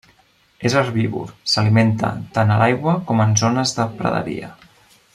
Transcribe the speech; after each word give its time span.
És 0.69 0.75
herbívor, 0.79 1.33
s'alimenta 1.51 2.09
tant 2.39 2.55
a 2.55 2.57
l'aigua 2.63 2.97
com 3.11 3.23
en 3.27 3.39
zones 3.45 3.79
de 3.81 3.87
praderia. 4.01 4.55